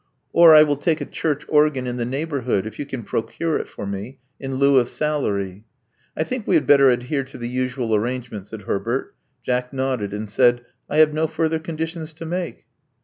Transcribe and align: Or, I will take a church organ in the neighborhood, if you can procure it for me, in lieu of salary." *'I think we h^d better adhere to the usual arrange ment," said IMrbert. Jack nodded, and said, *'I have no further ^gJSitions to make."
Or, 0.33 0.55
I 0.55 0.63
will 0.63 0.77
take 0.77 0.99
a 0.99 1.05
church 1.05 1.45
organ 1.47 1.85
in 1.85 1.97
the 1.97 2.05
neighborhood, 2.07 2.65
if 2.65 2.79
you 2.79 2.87
can 2.87 3.03
procure 3.03 3.59
it 3.59 3.67
for 3.67 3.85
me, 3.85 4.17
in 4.39 4.55
lieu 4.55 4.79
of 4.79 4.89
salary." 4.89 5.63
*'I 6.17 6.23
think 6.23 6.47
we 6.47 6.57
h^d 6.59 6.65
better 6.65 6.89
adhere 6.89 7.23
to 7.25 7.37
the 7.37 7.47
usual 7.47 7.93
arrange 7.93 8.31
ment," 8.31 8.47
said 8.47 8.61
IMrbert. 8.61 9.09
Jack 9.45 9.71
nodded, 9.71 10.11
and 10.11 10.27
said, 10.27 10.65
*'I 10.89 10.97
have 10.97 11.13
no 11.13 11.27
further 11.27 11.59
^gJSitions 11.59 12.15
to 12.15 12.25
make." 12.25 12.65